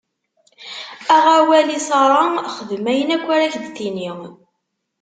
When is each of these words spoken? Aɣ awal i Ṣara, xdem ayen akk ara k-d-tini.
Aɣ 1.15 1.25
awal 1.37 1.67
i 1.77 1.79
Ṣara, 1.87 2.23
xdem 2.57 2.85
ayen 2.91 3.09
akk 3.15 3.25
ara 3.35 3.53
k-d-tini. 3.53 4.11